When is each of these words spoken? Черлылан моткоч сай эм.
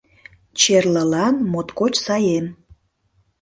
Черлылан 0.59 1.35
моткоч 1.51 1.93
сай 2.03 2.23
эм. 2.37 2.47